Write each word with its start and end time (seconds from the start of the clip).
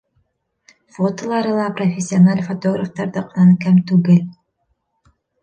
Фотолары 0.95 1.51
ла 1.57 1.67
профессиональ 1.81 2.41
фотографтарҙыҡынан 2.47 3.53
кәм 3.67 3.79
түгел. 3.93 4.27